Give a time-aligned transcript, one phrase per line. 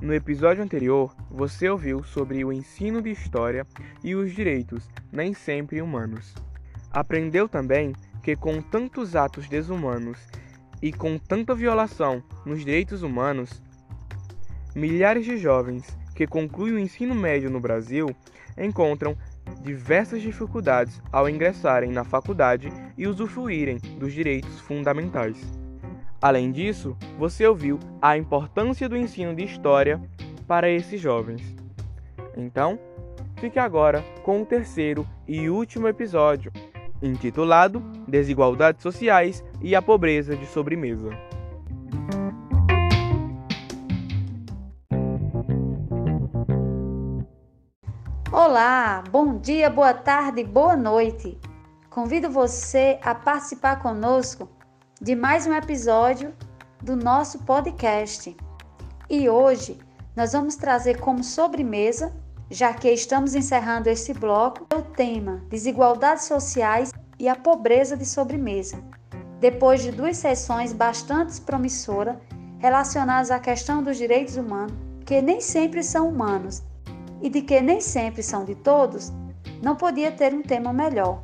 [0.00, 3.66] No episódio anterior, você ouviu sobre o ensino de história
[4.02, 6.34] e os direitos nem sempre humanos.
[6.90, 7.92] Aprendeu também
[8.22, 10.18] que, com tantos atos desumanos
[10.80, 13.62] e com tanta violação nos direitos humanos,
[14.74, 18.08] milhares de jovens que concluem o ensino médio no Brasil
[18.56, 19.14] encontram
[19.62, 25.59] diversas dificuldades ao ingressarem na faculdade e usufruírem dos direitos fundamentais.
[26.22, 29.98] Além disso, você ouviu a importância do ensino de história
[30.46, 31.40] para esses jovens.
[32.36, 32.78] Então,
[33.36, 36.52] fique agora com o terceiro e último episódio,
[37.02, 41.08] intitulado Desigualdades Sociais e a Pobreza de Sobremesa.
[48.30, 51.38] Olá, bom dia, boa tarde, boa noite.
[51.88, 54.59] Convido você a participar conosco
[55.02, 56.30] de mais um episódio
[56.82, 58.36] do nosso podcast.
[59.08, 59.78] E hoje
[60.14, 62.12] nós vamos trazer como sobremesa,
[62.50, 68.76] já que estamos encerrando esse bloco, o tema Desigualdades Sociais e a Pobreza de Sobremesa.
[69.40, 72.16] Depois de duas sessões bastante promissoras
[72.58, 74.74] relacionadas à questão dos direitos humanos,
[75.06, 76.62] que nem sempre são humanos
[77.22, 79.10] e de que nem sempre são de todos,
[79.62, 81.22] não podia ter um tema melhor.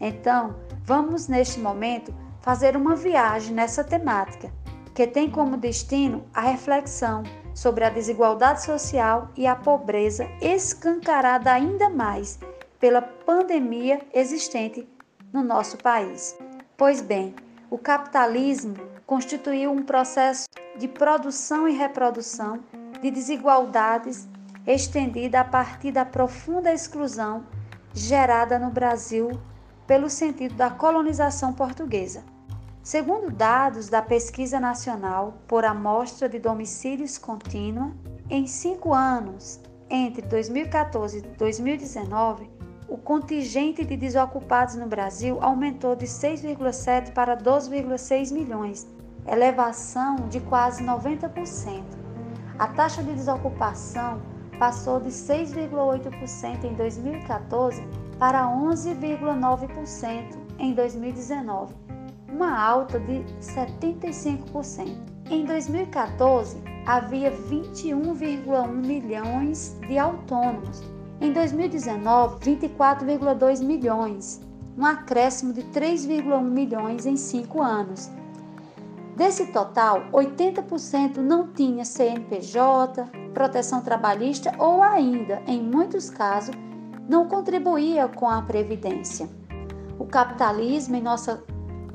[0.00, 2.14] Então, vamos neste momento
[2.46, 4.52] fazer uma viagem nessa temática,
[4.94, 11.90] que tem como destino a reflexão sobre a desigualdade social e a pobreza escancarada ainda
[11.90, 12.38] mais
[12.78, 14.88] pela pandemia existente
[15.32, 16.38] no nosso país.
[16.76, 17.34] Pois bem,
[17.68, 20.46] o capitalismo constituiu um processo
[20.78, 22.60] de produção e reprodução
[23.02, 24.28] de desigualdades
[24.64, 27.44] estendida a partir da profunda exclusão
[27.92, 29.32] gerada no Brasil
[29.84, 32.35] pelo sentido da colonização portuguesa.
[32.86, 37.90] Segundo dados da Pesquisa Nacional por Amostra de Domicílios Contínua,
[38.30, 39.60] em cinco anos,
[39.90, 42.48] entre 2014 e 2019,
[42.88, 48.86] o contingente de desocupados no Brasil aumentou de 6,7 para 12,6 milhões,
[49.26, 51.82] elevação de quase 90%.
[52.56, 54.22] A taxa de desocupação
[54.60, 57.82] passou de 6,8% em 2014
[58.16, 61.85] para 11,9% em 2019,
[62.28, 65.16] uma alta de 75%.
[65.30, 70.82] Em 2014, havia 21,1 milhões de autônomos.
[71.20, 74.40] Em 2019, 24,2 milhões,
[74.78, 78.10] um acréscimo de 3,1 milhões em cinco anos.
[79.16, 86.54] Desse total, 80% não tinha CNPJ, proteção trabalhista ou ainda, em muitos casos,
[87.08, 89.28] não contribuía com a previdência.
[89.98, 91.42] O capitalismo, em nossa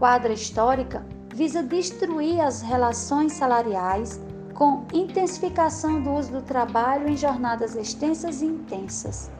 [0.00, 4.18] quadra histórica, visa destruir as relações salariais
[4.54, 9.30] com intensificação do uso do trabalho em jornadas extensas e intensas.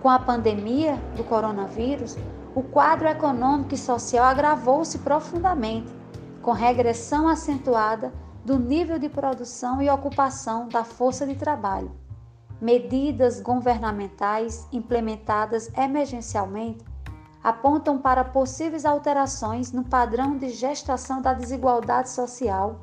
[0.00, 2.16] Com a pandemia do coronavírus,
[2.54, 5.92] o quadro econômico e social agravou-se profundamente
[6.40, 8.10] com regressão acentuada
[8.46, 11.92] do nível de produção e ocupação da força de trabalho.
[12.58, 16.91] Medidas governamentais implementadas emergencialmente
[17.42, 22.80] apontam para possíveis alterações no padrão de gestação da desigualdade social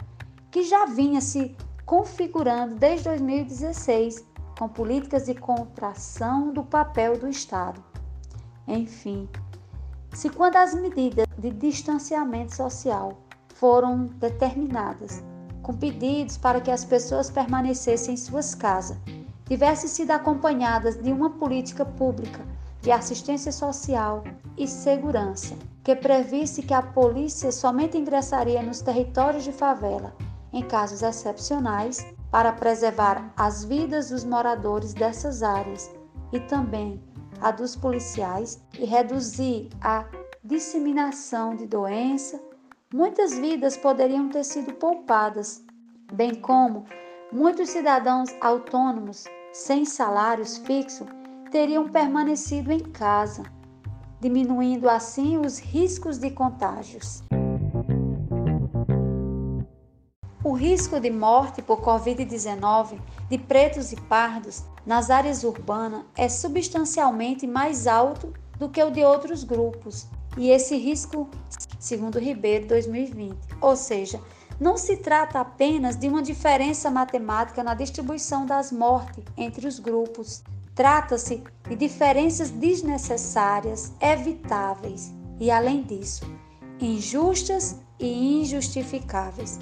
[0.51, 1.55] que já vinha se
[1.85, 4.25] configurando desde 2016
[4.57, 7.81] com políticas de contração do papel do Estado.
[8.67, 9.29] Enfim,
[10.13, 13.21] se quando as medidas de distanciamento social
[13.55, 15.23] foram determinadas,
[15.61, 18.97] com pedidos para que as pessoas permanecessem em suas casas,
[19.45, 22.43] tivessem sido acompanhadas de uma política pública
[22.81, 24.23] de assistência social
[24.57, 30.15] e segurança, que previsse que a polícia somente ingressaria nos territórios de favela
[30.51, 35.89] em casos excepcionais para preservar as vidas dos moradores dessas áreas
[36.31, 37.01] e também
[37.41, 40.05] a dos policiais e reduzir a
[40.43, 42.39] disseminação de doença.
[42.93, 45.63] Muitas vidas poderiam ter sido poupadas,
[46.11, 46.85] bem como
[47.31, 51.07] muitos cidadãos autônomos sem salários fixos
[51.49, 53.43] teriam permanecido em casa,
[54.21, 57.23] diminuindo assim os riscos de contágios.
[60.43, 62.99] O risco de morte por Covid-19
[63.29, 69.03] de pretos e pardos nas áreas urbanas é substancialmente mais alto do que o de
[69.03, 70.07] outros grupos,
[70.37, 71.29] e esse risco
[71.79, 73.35] segundo Ribeiro 2020.
[73.61, 74.19] Ou seja,
[74.59, 80.43] não se trata apenas de uma diferença matemática na distribuição das mortes entre os grupos.
[80.79, 86.23] Trata-se de diferenças desnecessárias, evitáveis e, além disso,
[86.79, 89.59] injustas e injustificáveis.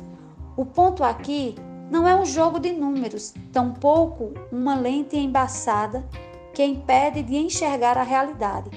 [0.55, 1.55] O ponto aqui
[1.89, 6.07] Não é um jogo de números, tampouco uma lente embaçada
[6.53, 8.69] que impede de enxergar a realidade.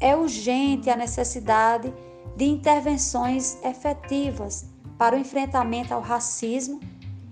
[0.00, 1.92] É urgente a necessidade
[2.36, 4.64] de intervenções efetivas
[4.96, 6.80] para o enfrentamento ao racismo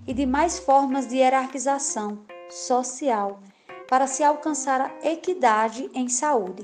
[0.05, 3.39] e de mais formas de hierarquização social
[3.91, 6.63] para se alcançar a equidade em saúde.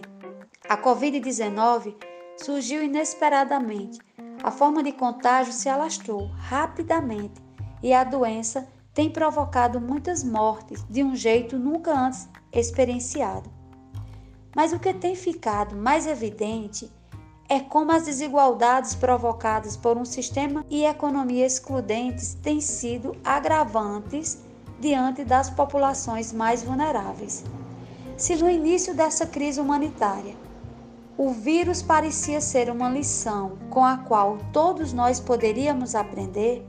[0.70, 1.94] A Covid-19
[2.38, 4.00] surgiu inesperadamente.
[4.42, 7.44] A forma de contágio se alastrou rapidamente
[7.84, 13.52] e a doença tem provocado muitas mortes de um jeito nunca antes experienciado.
[14.56, 16.90] Mas o que tem ficado mais evidente
[17.50, 24.47] é como as desigualdades provocadas por um sistema e economia excludentes têm sido agravantes
[24.80, 27.44] diante das populações mais vulneráveis.
[28.16, 30.36] Se no início dessa crise humanitária
[31.18, 36.64] o vírus parecia ser uma lição com a qual todos nós poderíamos aprender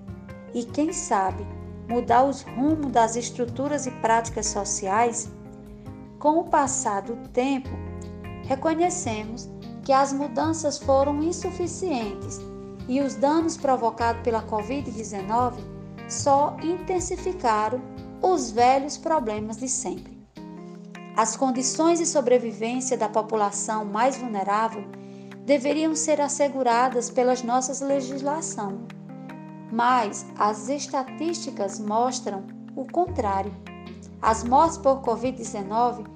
[0.55, 1.47] e, quem sabe,
[1.87, 5.31] mudar os rumos das estruturas e práticas sociais,
[6.19, 7.69] com o passar do tempo,
[8.47, 9.49] reconhecemos
[9.83, 12.41] que as mudanças foram insuficientes
[12.89, 15.55] e os danos provocados pela Covid-19
[16.09, 17.81] só intensificaram
[18.20, 20.19] os velhos problemas de sempre.
[21.17, 24.85] As condições de sobrevivência da população mais vulnerável
[25.44, 28.87] deveriam ser asseguradas pelas nossas legislação,
[29.73, 32.44] mas as estatísticas mostram
[32.76, 33.53] o contrário.
[34.21, 36.06] As mortes por Covid-19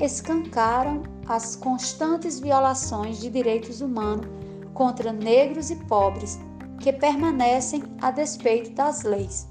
[0.00, 4.26] escancaram as constantes violações de direitos humanos
[4.74, 6.38] contra negros e pobres
[6.80, 9.48] que permanecem a despeito das leis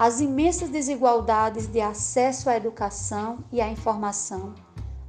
[0.00, 4.54] as imensas desigualdades de acesso à educação e à informação,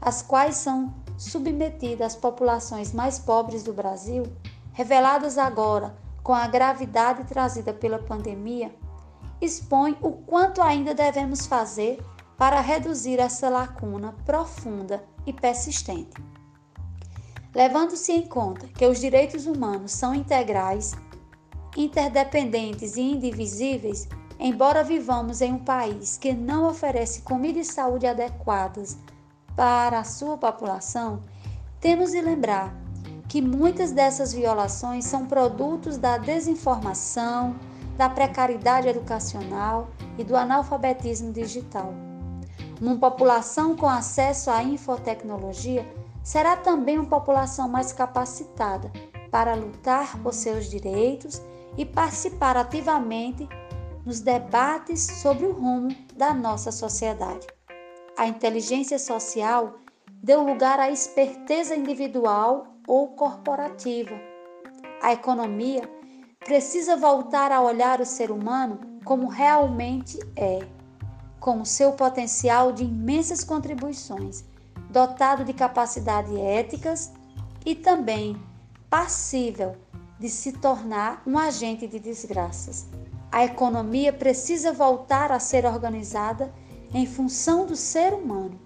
[0.02, 4.24] às quais são submetidas as populações mais pobres do Brasil,
[4.74, 8.76] reveladas agora com a gravidade trazida pela pandemia,
[9.40, 12.04] expõe o quanto ainda devemos fazer
[12.38, 16.22] para reduzir essa lacuna profunda e persistente.
[17.56, 20.92] Levando-se em conta que os direitos humanos são integrais,
[21.78, 24.10] interdependentes e indivisíveis,
[24.44, 28.98] Embora vivamos em um país que não oferece comida e saúde adequadas
[29.56, 31.22] para a sua população,
[31.80, 32.76] temos de lembrar
[33.30, 37.56] que muitas dessas violações são produtos da desinformação,
[37.96, 41.94] da precariedade educacional e do analfabetismo digital.
[42.82, 45.88] Uma população com acesso à infotecnologia
[46.24, 48.92] será também uma população mais capacitada
[49.30, 51.40] para lutar por seus direitos
[51.78, 53.48] e participar ativamente
[54.06, 57.48] nos debates sobre o rumo da nossa sociedade.
[58.18, 59.76] A inteligência social
[60.24, 64.16] deu lugar à esperteza individual ou corporativa.
[65.02, 65.90] A economia
[66.40, 70.60] precisa voltar a olhar o ser humano como realmente é,
[71.40, 74.44] com o seu potencial de imensas contribuições,
[74.90, 77.12] dotado de capacidades éticas
[77.66, 78.40] e também
[78.90, 79.76] passível
[80.20, 82.88] de se tornar um agente de desgraças.
[83.32, 86.54] A economia precisa voltar a ser organizada
[86.94, 88.60] em função do ser humano.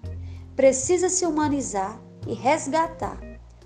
[0.56, 3.16] Precisa se humanizar e resgatar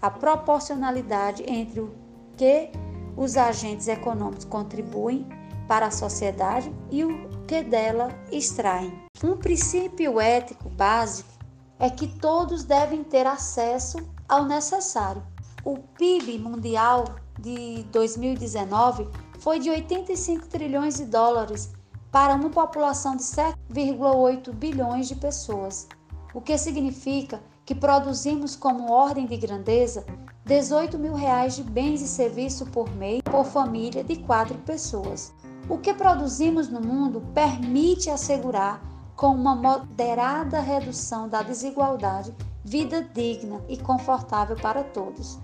[0.03, 1.95] a proporcionalidade entre o
[2.37, 2.71] que
[3.17, 5.27] os agentes econômicos contribuem
[5.67, 8.93] para a sociedade e o que dela extraem.
[9.25, 11.31] Um princípio ético básico
[11.79, 13.99] é que todos devem ter acesso
[14.29, 15.23] ao necessário.
[15.65, 17.05] O PIB mundial
[17.39, 19.09] de 2019
[19.41, 21.73] foi de 85 trilhões de dólares
[22.13, 25.89] para uma população de 7,8 bilhões de pessoas,
[26.35, 30.05] o que significa que produzimos como ordem de grandeza
[30.45, 35.33] 18 mil reais de bens e serviços por mês por família de quatro pessoas.
[35.69, 38.83] O que produzimos no mundo permite assegurar,
[39.15, 45.39] com uma moderada redução da desigualdade, vida digna e confortável para todos.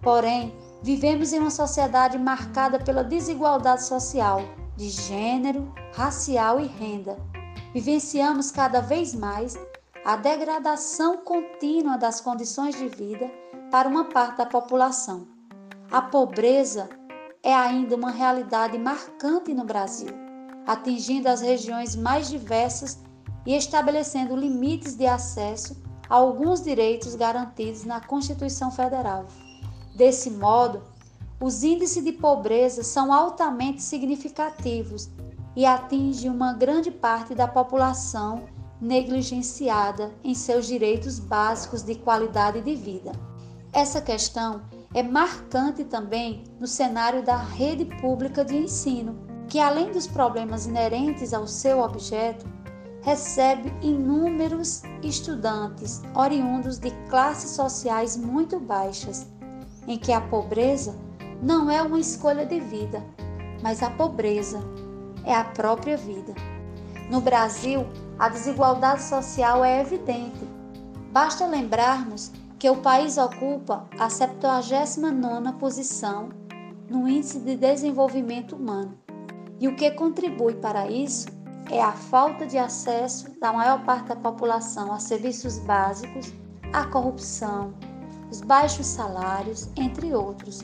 [0.00, 4.42] Porém, Vivemos em uma sociedade marcada pela desigualdade social,
[4.76, 7.16] de gênero, racial e renda.
[7.72, 9.56] Vivenciamos cada vez mais
[10.04, 13.30] a degradação contínua das condições de vida
[13.70, 15.26] para uma parte da população.
[15.90, 16.90] A pobreza
[17.42, 20.10] é ainda uma realidade marcante no Brasil,
[20.66, 23.02] atingindo as regiões mais diversas
[23.46, 29.24] e estabelecendo limites de acesso a alguns direitos garantidos na Constituição Federal.
[29.94, 30.82] Desse modo,
[31.40, 35.08] os índices de pobreza são altamente significativos
[35.54, 38.44] e atingem uma grande parte da população
[38.80, 43.12] negligenciada em seus direitos básicos de qualidade de vida.
[43.72, 49.16] Essa questão é marcante também no cenário da rede pública de ensino.
[49.48, 52.46] que além dos problemas inerentes ao seu objeto,
[53.02, 59.26] recebe inúmeros estudantes oriundos de classes sociais muito baixas,
[59.86, 60.98] em que a pobreza
[61.42, 63.02] não é uma escolha de vida,
[63.62, 64.60] mas a pobreza
[65.24, 66.34] é a própria vida.
[67.10, 67.86] No Brasil,
[68.18, 70.40] a desigualdade social é evidente.
[71.12, 76.30] Basta lembrarmos que o país ocupa a 79ª posição
[76.88, 78.98] no Índice de Desenvolvimento Humano.
[79.60, 81.28] E o que contribui para isso
[81.70, 86.32] é a falta de acesso da maior parte da população a serviços básicos,
[86.72, 87.74] a corrupção,
[88.30, 90.62] os baixos salários, entre outros.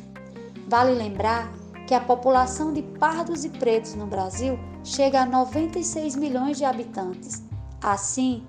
[0.69, 1.53] Vale lembrar
[1.87, 7.43] que a população de pardos e pretos no Brasil chega a 96 milhões de habitantes.
[7.83, 8.47] Assim,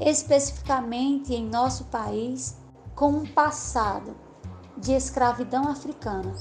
[0.00, 2.56] especificamente em nosso país,
[2.94, 4.14] com um passado
[4.76, 6.34] de escravidão africana.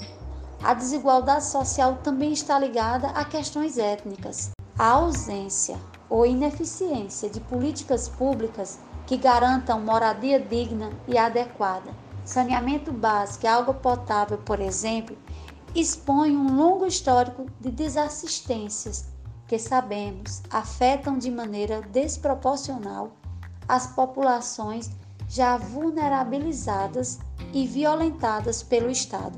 [0.61, 4.51] A desigualdade social também está ligada a questões étnicas.
[4.77, 5.77] A ausência
[6.09, 11.91] ou ineficiência de políticas públicas que garantam moradia digna e adequada,
[12.25, 15.15] saneamento básico e água potável, por exemplo,
[15.73, 19.05] expõe um longo histórico de desassistências
[19.47, 23.11] que sabemos afetam de maneira desproporcional
[23.67, 24.89] as populações
[25.27, 27.19] já vulnerabilizadas
[27.53, 29.37] e violentadas pelo Estado.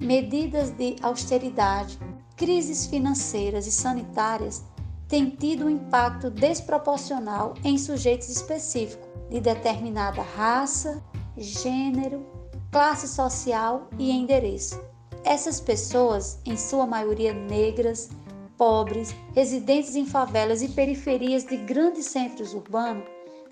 [0.00, 1.98] Medidas de austeridade,
[2.36, 4.62] crises financeiras e sanitárias
[5.08, 11.02] têm tido um impacto desproporcional em sujeitos específicos de determinada raça,
[11.40, 12.26] gênero,
[12.70, 14.80] classe social e endereço.
[15.24, 18.10] Essas pessoas, em sua maioria negras,
[18.56, 23.04] pobres, residentes em favelas e periferias de grandes centros urbanos,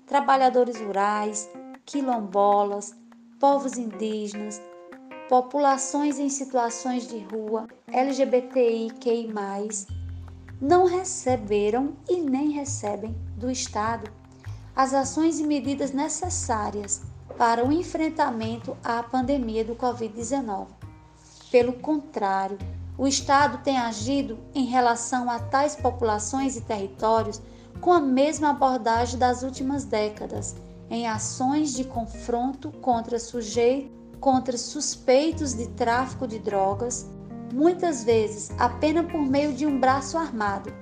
[0.05, 1.49] trabalhadores rurais,
[1.85, 2.95] quilombolas,
[3.39, 4.61] povos indígenas,
[5.29, 9.29] populações em situações de rua, LGBTIQI,
[10.59, 14.11] não receberam e nem recebem do Estado
[14.75, 17.01] as ações e medidas necessárias
[17.37, 20.67] para o enfrentamento à pandemia do Covid-19.
[21.51, 22.57] Pelo contrário,
[22.97, 27.41] o Estado tem agido em relação a tais populações e territórios
[27.79, 30.55] com a mesma abordagem das últimas décadas,
[30.89, 37.07] em ações de confronto contra sujeitos, contra suspeitos de tráfico de drogas,
[37.53, 40.73] muitas vezes apenas por meio de um braço armado,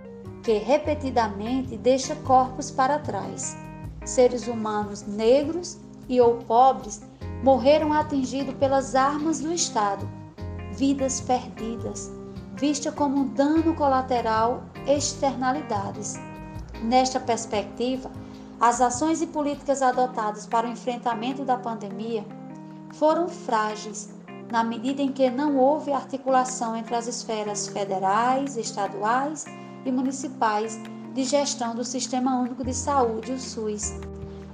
[0.41, 3.57] que repetidamente deixa corpos para trás.
[4.05, 7.01] Seres humanos negros e ou pobres
[7.43, 10.07] morreram atingidos pelas armas do Estado
[10.75, 12.11] vidas perdidas,
[12.55, 16.15] vista como dano colateral externalidades.
[16.83, 18.11] Nesta perspectiva,
[18.59, 22.25] as ações e políticas adotadas para o enfrentamento da pandemia
[22.93, 24.13] foram frágeis,
[24.51, 29.45] na medida em que não houve articulação entre as esferas federais, estaduais
[29.85, 30.79] e municipais
[31.13, 33.93] de gestão do Sistema Único de Saúde, o SUS,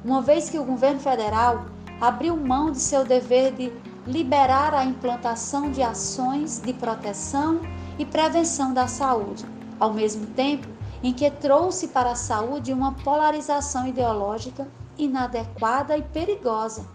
[0.04, 1.66] uma vez que o governo federal
[2.00, 3.72] abriu mão de seu dever de
[4.08, 7.62] liberar a implantação de ações de proteção
[8.00, 9.46] e prevenção da saúde,
[9.80, 10.68] ao mesmo tempo
[11.04, 14.68] em que trouxe para a saúde uma polarização ideológica
[14.98, 16.88] inadequada e perigosa,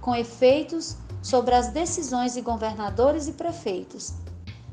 [0.00, 4.12] com efeitos sobre as decisões de governadores e prefeitos.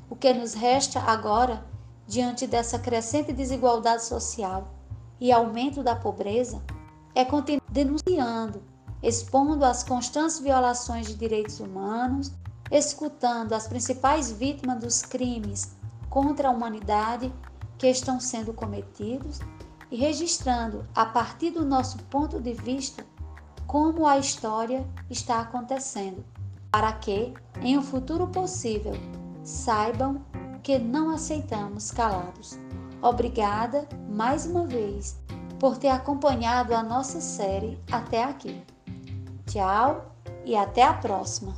[0.10, 1.64] O que nos resta agora,
[2.08, 4.74] diante dessa crescente desigualdade social
[5.20, 6.62] e aumento da pobreza,
[7.16, 8.62] é continuar denunciando
[9.04, 12.32] expondo as constantes violações de direitos humanos,
[12.70, 15.76] escutando as principais vítimas dos crimes
[16.10, 17.34] contra a humanidade
[17.78, 19.40] que estão sendo cometidos
[19.90, 23.04] e registrando, a partir do nosso ponto de vista,
[23.66, 26.24] como a história está acontecendo,
[26.72, 28.94] para que, em um futuro possível,
[29.44, 30.24] saibam
[30.64, 32.58] que não aceitamos calados.
[33.02, 35.20] Obrigada mais uma vez
[35.62, 38.64] por ter acompanhado a nossa série até aqui.
[39.46, 40.12] Tchau
[40.44, 41.54] e até a próxima!